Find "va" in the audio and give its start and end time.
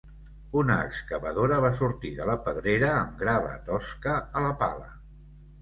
1.65-1.71